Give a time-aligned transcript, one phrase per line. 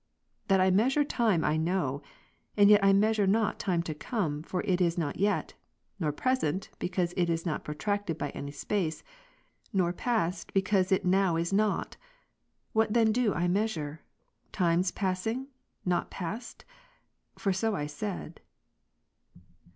[0.47, 2.01] That I mea sure time, I know;
[2.57, 5.53] and yet I measure not time to come, for it is not yet;
[5.99, 9.03] nor present, because it is not protracted by any space;
[9.71, 11.97] nor past, because it now is not.
[12.73, 14.01] What then do I measure?
[14.51, 15.49] Times passing,
[15.85, 16.65] not past?
[17.37, 18.41] for so I said.